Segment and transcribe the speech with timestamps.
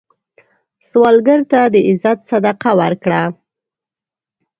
[0.89, 3.21] سوالګر ته د عزت صدقه ورکړه